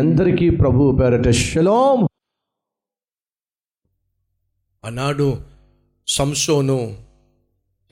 అందరికీ 0.00 0.50
ప్రభు 0.50 0.98
పేరట 1.00 1.28
శలోం 1.28 2.08
అన్నాడు 4.84 5.44
సంసోను 6.08 7.06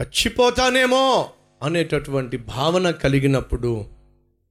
చచ్చిపోతానేమో 0.03 1.31
అనేటటువంటి 1.63 2.36
భావన 2.36 2.91
కలిగినప్పుడు 2.91 3.91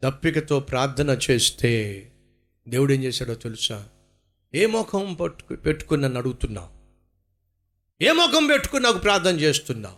దప్పికతో 0.04 0.60
ప్రార్థన 0.60 1.20
చేస్తే 1.32 2.04
దేవుడు 2.68 2.94
ఏం 2.94 3.04
చేశాడో 3.04 3.34
తెలుసా? 3.34 3.90
ఏ 4.56 4.66
ముఖం 4.66 5.14
పట్టుకు 5.14 5.56
పెట్టుకుని 5.56 6.02
నన్ను 6.02 6.20
అడుగుతున్నావు? 6.20 6.70
ఏ 8.04 8.12
ముఖం 8.12 8.48
పెట్టుకుని 8.48 8.84
నాకు 8.84 8.98
ప్రార్థన 8.98 9.36
చేస్తున్నావు? 9.36 9.98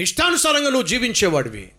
ఇష్టానుసారంగా 0.00 0.70
నువ్వు 0.70 0.86
జీవించేవాడివి. 0.86 1.72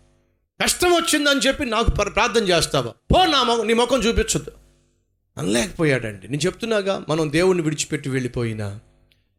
కష్టం 0.62 0.92
వచ్చిందని 0.92 1.40
చెప్పి 1.40 1.64
నాకు 1.64 1.90
ప్రార్థన 1.90 2.42
చేస్తావా? 2.44 2.90
పో 2.90 3.26
నా 3.26 3.42
మొ 3.42 3.62
నీ 3.62 3.74
ముఖం 3.74 3.98
చూపించొద్దు. 3.98 4.52
అనలేకపోయాడండి. 5.38 6.28
నేను 6.28 6.46
చెప్తున్నాగా 6.46 7.04
మనం 7.08 7.32
దేవుణ్ణి 7.32 7.62
విడిచిపెట్టి 7.62 8.08
వెళ్ళిపోయినా 8.08 8.80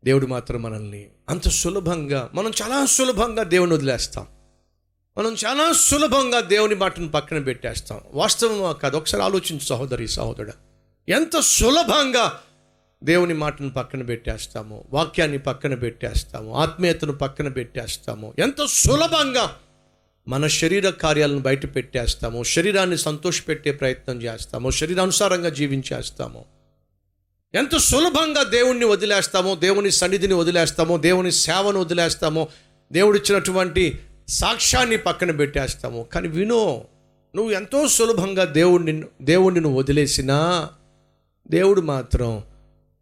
దేవుడు 0.03 0.25
మాత్రం 0.25 0.61
మనల్ని 0.61 1.07
అంత 1.29 1.49
సులభంగా 1.49 2.29
మనం 2.33 2.51
చాలా 2.61 2.85
సులభంగా 2.85 3.43
దేవుని 3.43 3.73
వదిలేస్తాం. 3.73 4.27
మనం 5.17 5.35
చాలా 5.45 5.73
సులభంగా 5.73 6.39
దేవుని 6.39 6.75
మాటను 6.75 7.09
పక్కన 7.09 7.39
పెట్టేస్తాం. 7.39 8.01
వాస్తవం 8.11 8.75
కాదు? 8.81 8.97
ఒకసారి 8.97 9.23
ఆలోచించు 9.23 9.59
సహోదరి 9.59 10.07
సహోదరుడు. 10.07 10.53
ఎంత 11.11 11.39
సులభంగా 11.39 12.39
దేవుని 13.03 13.33
మాటను 13.33 13.69
పక్కన 13.69 14.03
పెట్టేస్తాము 14.03 14.85
వాక్యాన్ని 14.89 15.37
పక్కన 15.37 15.75
పెట్టేస్తాము 15.75 16.55
ఆత్మీయతను 16.55 17.13
పక్కన 17.13 17.47
పెట్టేస్తాము 17.47 18.33
ఎంత 18.39 18.65
సులభంగా 18.65 19.55
మన 20.29 20.47
శరీర 20.47 20.89
కార్యాలను 20.89 21.39
బయట 21.39 21.75
పెట్టేస్తాము. 21.75 22.43
శరీరాన్ని 22.43 22.97
సంతోషపెట్టే 22.97 23.71
ప్రయత్నం 23.71 24.21
చేస్తాము. 24.21 24.71
శరీరానుసారంగా 24.71 25.49
జీవించేస్తాము. 25.49 26.45
ఎంత 27.55 27.77
సులభంగా 27.77 28.43
దేవుణ్ణి 28.43 28.85
వదిలేస్తామో 28.85 29.55
దేవుని 29.55 29.91
సన్నిధిని 29.91 30.33
వదిలేస్తామో 30.33 30.97
దేవుని 30.97 31.31
సేవను 31.31 31.79
వదిలేస్తామో 31.79 32.47
దేవుడిచ్చినటువంటి 32.91 33.99
సాక్ష్యాన్ని 34.29 34.97
పక్కన 34.97 35.31
పెట్టేస్తాము. 35.31 36.07
కానీ 36.13 36.27
వినో 36.27 36.85
నువ్వు 37.35 37.51
ఎంతో 37.51 37.87
సులభంగా 37.87 38.43
దేవుడిని 38.43 39.03
దేవుణ్ణి 39.21 39.61
నువ్వు 39.61 39.79
వదిలేసినా 39.79 40.69
దేవుడు 41.47 41.81
మాత్రం 41.81 42.43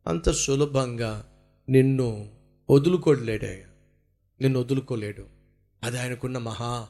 అంత 0.08 0.32
సులభంగా 0.32 1.26
నిన్ను 1.70 2.30
వదులుకోలేడే 2.70 3.64
నిన్ను 4.42 4.60
వదులుకోలేడు. 4.60 5.24
అది 5.84 6.00
ఆయనకున్న 6.00 6.38
మహా 6.38 6.88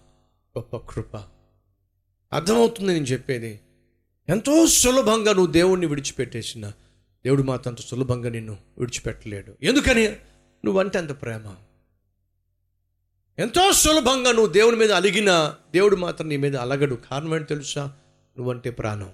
గొప్ప 0.58 0.78
కృప. 0.78 1.16
అర్థమవుతుంది 2.34 2.94
నేను 2.94 3.06
చెప్పేది. 3.06 3.60
ఎంతో 4.30 4.68
సులభంగా 4.68 5.34
నువ్వు 5.34 5.52
దేవుణ్ణి 5.52 5.88
విడిచిపెట్టేసిన. 5.88 6.70
దేవుడు 7.26 7.44
మాత్రం 7.44 7.74
అంత 7.74 7.82
సులభంగా 7.82 8.30
నిన్ను 8.30 8.58
విడిచిపెట్టలేడు. 8.78 9.54
ఎందుకని? 9.64 10.08
నువ్వంటే 10.66 11.00
అంత 11.00 11.22
ప్రేమ. 11.22 11.56
ఎంతో 13.40 13.72
సులభంగా 13.72 14.32
నువ్వు 14.32 14.48
దేవుని 14.48 14.78
మీద 14.78 14.92
అలిగినా 14.92 15.56
దేవుడు 15.74 15.96
మాత్రం 15.96 16.30
నీ 16.30 16.38
మీద 16.38 16.56
అలగడు. 16.56 16.96
కారణం 16.96 17.36
ఏంటి 17.36 17.48
తెలుసా? 17.48 17.86
నువ్వంటే 18.38 18.70
ప్రాణం. 18.70 19.14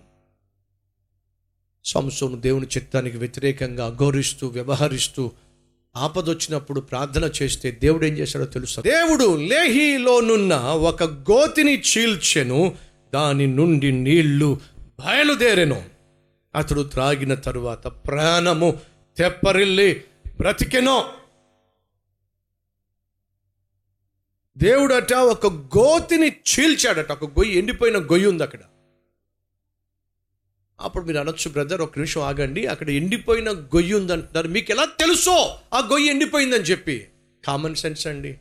సంసోను 1.86 2.42
దేవుని 2.42 2.68
చిత్తానికి 2.68 3.18
వ్యతిరేకంగా 3.18 3.86
అఘోరిస్తూ 3.86 4.48
వ్యవహరిస్తూ 4.48 5.32
ఆపదొచ్చినప్పుడు 5.96 6.80
ప్రార్థన 6.80 7.32
చేస్తే 7.42 7.72
దేవుడు 7.72 8.06
ఏం 8.06 8.14
చేశాడో 8.14 8.46
తెలుసా? 8.46 8.82
దేవుడు 8.82 9.38
లేహిలోనున్న 9.38 10.56
ఒక 10.56 11.04
గోతిని 11.04 11.82
చీల్చెను 11.82 12.76
దాని 13.14 13.48
నుండి 13.48 13.92
నీళ్ళు 13.92 14.60
బయలుదేరెను. 14.80 15.84
అతడు 16.56 16.82
త్రాగిన 16.82 17.34
తరువాత 17.34 17.88
ప్రాణము 17.88 18.80
తెప్పరిల్లి 19.18 20.04
బ్రతికెనో. 20.40 21.10
దేవుడట 24.58 25.14
ఒక 25.14 25.48
గోతిని 25.48 26.28
చీల్చాడట 26.28 27.12
ఒక 27.12 27.26
గొయ్యి 27.26 27.58
ఎండిపోయిన 27.58 27.98
గొయ్యి 27.98 28.28
ఉంది 28.28 28.44
అక్కడ 28.44 28.60
అప్పుడు 30.82 31.06
మీరు 31.06 31.18
అనొచ్చు 31.18 31.50
బ్రదర్ 31.50 31.82
ఒక 31.82 31.92
నిమిషం 31.98 32.22
ఆగండి. 32.22 32.66
అక్కడ 32.66 32.90
ఎండిపోయిన 32.90 33.52
గొయ్యి 33.52 33.94
ఉందంటున్నారు 33.94 34.48
మీకు 34.48 34.72
ఎలా 34.72 34.86
తెలుసో? 34.86 35.60
ఆ 35.74 35.80
గొయ్యి 35.80 36.10
ఎండిపోయిందని 36.10 36.64
చెప్పి. 36.64 37.08
కామన్ 37.46 37.76
సెన్స్ 37.76 38.08
అండి. 38.08 38.40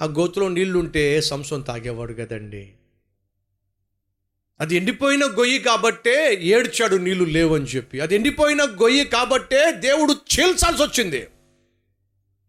ఆ 0.00 0.04
గోతులో 0.04 0.48
నీళ్ళుంటే 0.48 1.20
సంసం 1.20 1.60
తాగేవాడు 1.60 2.12
కదండి. 2.12 2.72
అది 4.60 4.76
ఎండిపోయిన 4.76 5.24
గొయ్యి 5.24 5.58
కాబట్టే 5.58 6.34
ఏడ్చాడు 6.34 6.96
నీళ్ళు 6.96 7.24
లేవని 7.24 7.64
చెప్పి. 7.64 8.00
అది 8.00 8.14
ఎండిపోయిన 8.14 8.64
గొయ్యి 8.64 9.04
కాబట్టే 9.04 9.72
దేవుడు 9.72 10.12
చీల్చాల్సి 10.12 10.82
వచ్చింది. 10.82 11.26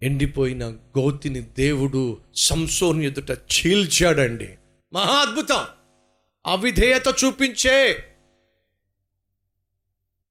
ఎండిపోయిన 0.03 0.69
గోతిని 0.69 1.41
దేవుడు 1.41 2.17
సంసోని 2.35 3.05
ఎదుట 3.05 3.31
చీల్చాడండి. 3.31 4.49
మహా 4.93 5.13
అద్భుతం! 5.13 5.63
అవిధేయత 6.47 7.15
చూపించే 7.25 8.03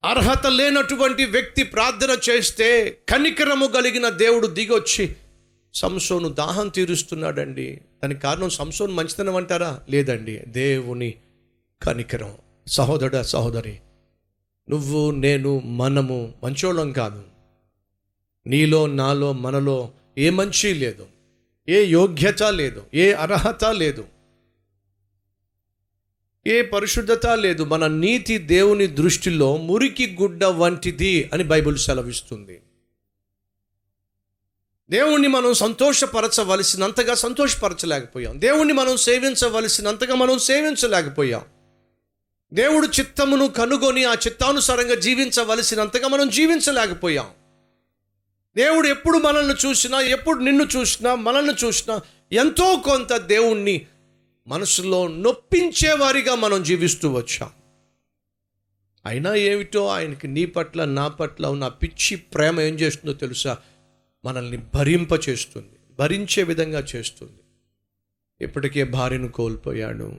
అర్హత 0.04 0.46
లేనటువంటి 0.46 1.24
వ్యక్తి 1.24 1.62
ప్రార్థన 1.62 2.18
చేస్తే 2.30 2.98
కనికరము 3.08 3.66
కలిగిన 3.66 4.08
దేవుడు 4.08 4.46
దిగొచ్చి 4.46 5.16
సంసోను 5.74 6.28
దాహం 6.28 6.68
తీరుస్తున్నాడండి. 6.68 7.80
దానికి 8.02 8.20
కారణం 8.20 8.50
సంసోను 8.50 8.92
మంచితనం 8.92 9.36
అంటారా? 9.36 9.80
లేదండి. 9.88 10.38
దేవుని 10.38 11.14
కనికరం. 11.82 12.34
సహోదరుడ 12.66 13.20
సహోదరి 13.20 13.78
నువ్వు 14.70 15.10
నేను 15.10 15.58
మనము 15.58 16.34
మంచోళ్ళం 16.44 16.92
కాదు. 16.92 17.22
నీలో 18.46 18.86
నాలో 18.86 19.32
మనలో 19.32 19.90
ఏ 20.18 20.30
మంచి 20.30 20.74
లేదు. 20.74 21.06
ఏ 21.68 21.84
యోగ్యత 21.84 22.42
లేదు. 22.42 22.82
ఏ 22.94 23.12
అర్హత 23.12 23.64
లేదు. 23.64 24.04
ఏ 26.46 26.62
పరిశుద్ధత 26.62 27.26
లేదు 27.26 27.62
మన 27.62 27.86
నీతి 27.86 28.38
దేవుని 28.38 28.86
దృష్టిలో 28.86 29.56
మురికి 29.56 30.16
గుడ్డ 30.20 30.44
వంటిది 30.44 31.30
అని 31.32 31.44
బైబిల్ 31.44 31.78
సెలవిస్తుంది. 31.78 32.60
దేవుణ్ణి 34.90 35.28
మనం 35.28 35.54
సంతోషపరచవలసినంతగా 35.54 37.14
సంతోషపరచలేకపోయాం. 37.14 38.40
దేవుణ్ణి 38.40 38.74
మనం 38.74 38.96
సేవించవలసినంతగా 38.96 40.14
మనం 40.14 40.38
సేవించలేకపోయాం. 40.38 41.42
దేవుడు 42.52 42.86
చిత్తమును 42.86 43.48
కనుగొని 43.48 44.04
ఆ 44.04 44.14
చిత్తానుసారంగా 44.14 44.94
జీవించవలసినంతగా 44.94 46.08
మనం 46.08 46.28
జీవించలేకపోయాం. 46.28 47.26
దేవుడు 48.56 48.88
ఎప్పుడు 48.88 49.18
మనల్ని 49.18 49.68
చూసినా 49.68 50.00
ఎప్పుడు 50.00 50.38
నిన్ను 50.38 50.68
చూసినా 50.76 51.14
మనల్ని 51.14 51.54
చూసినా 51.64 52.00
ఎంతో 52.32 52.76
కొంత 52.76 53.16
దేవుణ్ణి 53.16 53.86
మనసులో 54.48 55.08
నొప్పించేవారిగా 55.08 56.34
మనం 56.34 56.62
జీవిస్తూ 56.62 57.12
వచ్చాం. 57.12 57.50
అయినా 59.06 59.34
ఏమిటో 59.34 59.88
ఆయనకి 59.88 60.28
నీ 60.28 60.46
పట్ల 60.46 60.84
నా 60.84 61.08
పట్ల 61.08 61.46
ఉన్న 61.46 61.68
పిచ్చి 61.68 62.16
ప్రేమ 62.16 62.60
ఏం 62.60 62.74
చేస్తుందో 62.74 63.12
తెలుసా? 63.12 63.58
మనల్ని 64.24 64.56
భరింప 64.74 65.28
చేస్తుంది 65.28 65.94
భరించే 65.98 66.42
విధంగా 66.42 66.86
చేస్తుంది. 66.96 67.40
ఇప్పటికే 68.40 68.84
భార్యను 68.84 69.28
కోల్పోయాడు. 69.28 70.12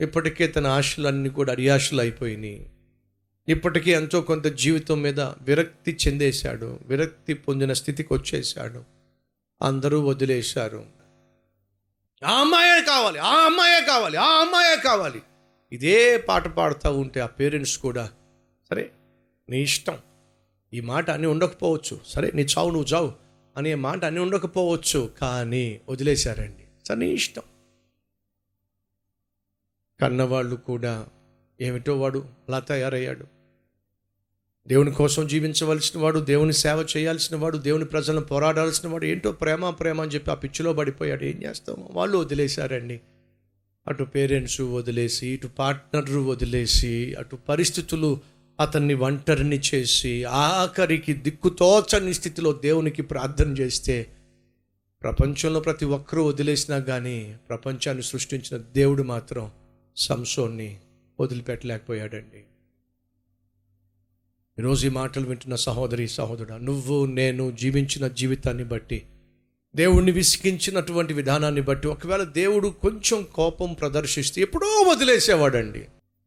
ఇప్పటికే 0.00 0.46
తన 0.46 0.66
ఆశలన్నీ 0.66 1.28
కూడా 1.28 1.52
అడియాశలు 1.52 2.00
అయిపోయినాయి. 2.00 2.70
ఇప్పటికీ 3.48 3.92
ఎంతో 3.92 4.20
కొంత 4.20 4.46
జీవితం 4.46 5.02
మీద 5.02 5.20
విరక్తి 5.20 5.98
చెందేశాడు 6.06 6.78
విరక్తి 6.86 7.34
పొందిన 7.34 7.72
స్థితికి 7.72 8.14
వచ్చేసాడు 8.14 8.84
అందరూ 9.62 10.00
వదిలేశారు. 10.00 11.01
ఆ 12.22 12.40
అమ్మాయే 12.40 12.82
కావాలి 12.82 13.18
ఆ 13.18 13.32
అమ్మాయే 13.44 13.86
కావాలి 13.86 14.16
ఆ 14.16 14.40
అమ్మాయే 14.40 14.76
కావాలి. 14.76 15.22
ఇదే 15.72 16.16
పాట 16.18 16.48
పాడుతూ 16.48 16.98
ఉంటే 16.98 17.20
ఆ 17.20 17.26
పేరెంట్స్ 17.26 17.78
కూడా 17.78 18.10
సరే 18.70 18.90
నీ 19.48 19.62
ఇష్టం 19.62 19.98
ఈ 20.72 20.80
మాట 20.80 21.10
అన్నీ 21.10 21.26
ఉండకపోవచ్చు 21.26 22.00
సరే 22.06 22.30
నీ 22.34 22.42
చావు 22.42 22.70
నువ్వు 22.70 22.94
చావు 22.94 23.12
అనే 23.56 23.74
మాట 23.74 24.04
అని 24.04 24.18
ఉండకపోవచ్చు 24.20 25.10
కానీ 25.20 25.80
వదిలేశారండి. 25.88 26.66
సరే 26.88 26.96
నీ 26.96 27.08
ఇష్టం. 27.08 27.42
కన్నవాళ్ళు 30.00 30.56
కూడా 30.56 31.06
ఏమిటో 31.60 32.00
వాడు 32.00 32.18
అలా 32.18 32.58
తయారయ్యాడు. 32.58 33.41
దేవుని 34.66 34.92
కోసం 34.92 35.26
జీవించవలసిన 35.26 36.00
వాడు 36.00 36.18
దేవుని 36.18 36.52
సేవ 36.52 36.86
చేయాల్సిన 36.96 37.36
వాడు 37.36 37.58
దేవుని 37.58 37.84
ప్రజలను 37.84 38.20
పోరాడాల్సిన 38.20 38.88
వాడు 38.88 39.04
ఏంటో 39.04 39.32
ప్రేమ 39.32 39.70
ప్రేమ 39.70 40.00
అని 40.00 40.10
చెప్పి 40.10 40.30
ఆ 40.30 40.34
పిచ్చిలో 40.34 40.72
పడిపోయాడు. 40.72 41.24
ఏం 41.24 41.42
చేస్తాము 41.42 41.90
వాళ్ళు 41.92 42.18
వదిలేశారండి. 42.18 43.00
అటు 43.88 44.04
పేరెంట్స్ 44.04 44.60
వదిలేసి 44.60 45.26
ఇటు 45.26 45.46
పార్ట్నర్ 45.46 46.10
వదిలేసి 46.10 47.14
అటు 47.14 47.36
పరిస్థితులు 47.36 48.20
అతన్ని 48.60 48.94
ఒంటరిని 48.94 49.60
చేసి 49.74 50.24
ఆఖరికి 50.24 51.12
దిక్కుతోచని 51.12 52.14
స్థితిలో 52.14 52.52
దేవునికి 52.52 53.02
ప్రార్థన 53.02 53.52
చేస్తే 53.52 54.06
ప్రపంచంలో 55.02 55.60
ప్రతి 55.60 55.84
ఒక్కరూ 55.84 56.24
వదిలేసినా 56.24 56.78
కానీ 56.78 57.36
ప్రపంచాన్ని 57.48 58.02
సృష్టించిన 58.02 58.62
దేవుడు 58.72 59.02
మాత్రం 59.02 59.50
సంసోన్ని 59.96 60.80
వదిలిపెట్టలేకపోయాడండి. 61.20 62.44
ఈరోజు 64.58 64.86
ఈ 64.86 64.90
మాటలు 64.90 65.26
వింటున్న 65.26 65.54
సహోదరి 65.54 66.08
సహోదరుడు 66.08 66.52
నువ్వు 66.52 67.06
నేను 67.06 67.50
జీవించిన 67.50 68.08
జీవితాన్ని 68.08 68.64
బట్టి 68.64 69.06
దేవుణ్ణి 69.76 70.12
విసిగించినటువంటి 70.12 71.14
విధానాన్ని 71.14 71.60
బట్టి 71.60 71.88
ఒకవేళ 71.88 72.22
దేవుడు 72.22 72.68
కొంచెం 72.68 73.26
కోపం 73.34 73.72
ప్రదర్శిస్తే 73.72 74.42
ఎప్పుడో 74.42 74.66
వదిలేసేవాడండి. 74.66 75.86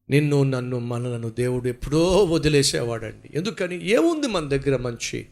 నిన్ను 0.10 0.44
నన్ను 0.44 0.80
మనలను 0.80 1.30
దేవుడు 1.30 1.68
ఎప్పుడో 1.68 2.24
వదిలేసేవాడండి. 2.24 3.30
ఎందుకని? 3.34 3.90
ఏముంది 3.90 4.28
మన 4.28 4.48
దగ్గర 4.48 4.78
మంచి? 4.78 5.26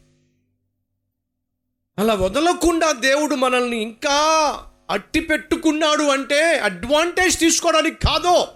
అలా 1.97 2.13
వదలకుండా 2.13 2.91
దేవుడు 2.91 3.35
మనల్ని 3.35 3.81
ఇంకా 3.81 4.57
అట్టి 4.89 5.19
పెట్టుకున్నాడు 5.19 6.03
అంటే 6.03 6.57
అడ్వాంటేజ్ 6.57 7.39
తీసుకోవడానికి 7.39 7.95
కాదో 7.95 8.47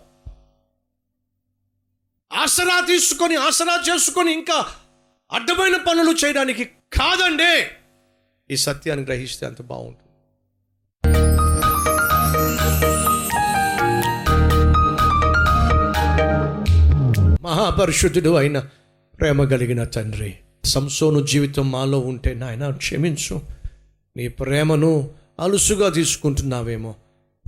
ఆసరా 2.34 2.86
తీసుకొని 2.86 3.36
ఆసరా 3.36 3.84
చేసుకొని 3.90 4.34
ఇంకా 4.34 4.66
అడ్డమైన 5.32 5.76
పనులు 5.76 6.26
చేయడానికి 6.26 6.66
కాదండి. 6.66 7.68
ఈ 8.54 8.58
సత్యాన్ని 8.58 9.06
గ్రహిస్తే 9.06 9.46
అంత 9.46 9.62
బాగుంటుంది. 9.62 10.04
మహాపరిశుద్ధుడు 17.42 18.30
అయిన 18.30 18.60
ప్రేమ 19.20 19.44
కలిగిన 19.44 19.84
తండ్రి 19.84 20.34
సంసోను 20.66 21.20
జీవితం 21.26 21.72
మాలో 21.72 22.00
ఉంటే 22.00 22.34
నాయన 22.34 22.70
క్షమించు. 22.70 23.42
నీ 24.18 24.28
ప్రేమను 24.28 25.12
అలుసుగా 25.40 25.90
తీసుకుంటున్నావేమో. 25.90 26.96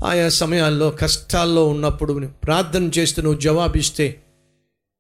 ఆయా 0.06 0.30
సమయాల్లో 0.30 0.92
కష్టాల్లో 0.92 1.68
ఉన్నప్పుడు 1.68 2.28
ప్రార్థన 2.28 2.84
చేస్తే 2.98 3.22
నువ్వు 3.22 3.40
జవాబిస్తే 3.40 4.24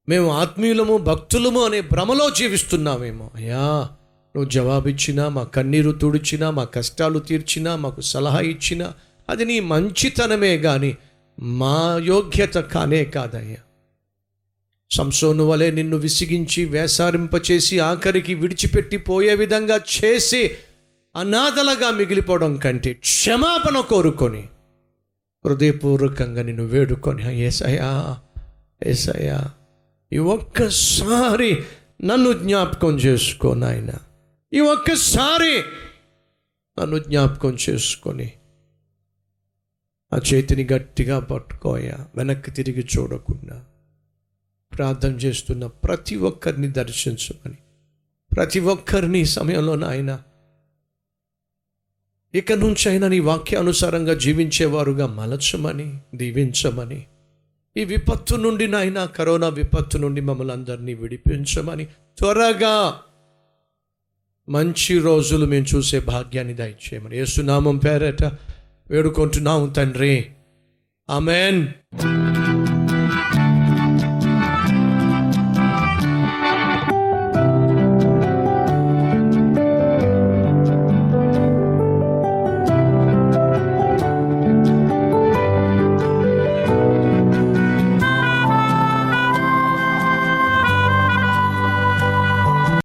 మేము 0.09 0.29
ఆత్మీయులము 0.31 0.97
భక్తులము 0.97 1.65
అనే 1.65 1.81
భ్రమలో 1.81 2.29
జీవిస్తున్నామేమో. 2.29 3.31
అయ్యా 3.35 3.65
నువ్వు 4.35 4.50
జవాబిచ్చినా 4.50 5.29
మా 5.29 5.44
కన్నీరు 5.44 5.91
తుడిచినా 5.91 6.51
మా 6.51 6.63
కష్టాలు 6.65 7.19
తీర్చినా 7.19 7.75
మాకు 7.75 8.01
సలహా 8.01 8.39
ఇచ్చినా 8.39 8.88
అది 9.29 9.45
నీ 9.45 9.59
మంచితనమే 9.59 10.57
కానీ 10.57 10.91
మా 11.38 12.00
యోగ్యత 12.06 12.57
కానే 12.73 13.06
కాదయ్యా. 13.06 13.61
సంసోను 14.91 15.44
వలె 15.44 15.71
నిన్ను 15.71 15.97
విసిగించి 15.97 16.65
వేసారింపచేసి 16.65 17.79
ఆఖరికి 17.79 18.35
విడిచిపెట్టి 18.35 18.97
పోయే 18.97 19.35
విధంగా 19.35 19.79
చేసి 19.95 20.41
అనాథలుగా 21.15 21.91
మిగిలిపోవడం 21.91 22.57
కంటే 22.57 22.94
క్షమాపణ 22.94 23.79
కోరుకొని 23.79 24.44
హృదయపూర్వకంగా 25.45 26.44
నిన్ను 26.44 26.65
వేడుకొని 26.65 27.23
ఏసయా 27.45 27.91
ఏసయ్యా 28.83 29.39
ఈ 30.11 30.17
ఒక్కసారి 30.17 31.63
నన్ను 32.01 32.33
జ్ఞాపకం 32.33 32.97
చేసుకో 32.97 33.53
నాయన. 33.53 33.91
ఈ 34.53 34.59
ఒక్కసారి 34.59 35.63
నన్ను 36.79 36.97
జ్ఞాపకం 36.97 37.57
చేసుకొని 37.69 38.31
ఆ 40.13 40.17
చేతిని 40.17 40.67
గట్టిగా 40.73 41.19
పట్టుకోయా 41.19 42.07
వెనక్కి 42.15 42.51
తిరిగి 42.51 42.88
చూడకుండా 42.97 43.65
ప్రార్థన 44.75 45.09
చేస్తున్న 45.09 45.67
ప్రతి 45.67 46.15
ఒక్కరిని 46.15 46.71
దర్శించమని. 46.71 47.57
ప్రతి 48.31 48.59
ఒక్కరిని 48.59 49.25
సమయంలో 49.25 49.75
నాయన 49.75 50.19
ఇక 52.35 52.53
నుంచైనా 52.53 53.07
నీ 53.07 53.19
వాక్యానుసారంగా 53.19 54.13
జీవించేవారుగా 54.13 55.07
మలచమని 55.07 56.00
దీవించమని 56.15 57.07
ఈ 57.77 57.86
విపత్తు 57.86 58.36
నుండి 58.36 58.68
నాయన 58.68 59.06
కరోనా 59.06 59.50
విపత్తు 59.50 59.98
నుండి 59.98 60.21
మమ్మల్ని 60.21 60.54
అందరినీ 60.54 60.94
విడిపించమని 60.94 61.86
త్వరగా 61.86 63.00
మంచి 64.50 65.00
రోజులు 65.00 65.45
మేము 65.45 65.66
చూసే 65.75 66.00
భాగ్యాన్ని 66.00 66.54
దయచేయమని 66.54 67.18
యేసునామం 67.18 67.77
పేరట 67.77 68.24
వేడుకుంటున్నాము 68.92 69.69
తండ్రి. 69.69 70.25
ఆమెన్. 71.10 71.68